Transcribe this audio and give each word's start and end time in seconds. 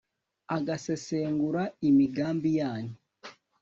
agasesengura 0.55 1.63
imigambi 1.89 2.51
yanyu 2.59 2.95